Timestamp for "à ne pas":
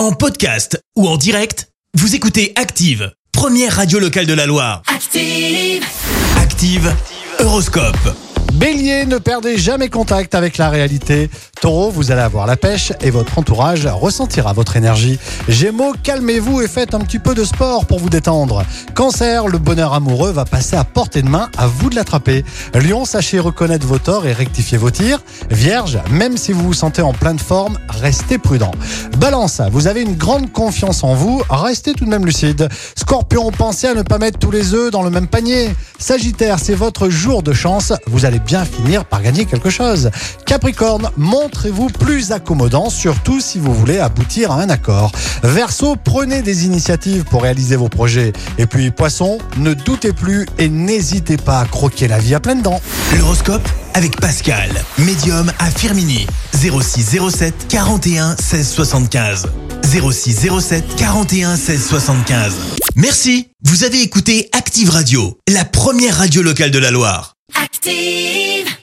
33.86-34.16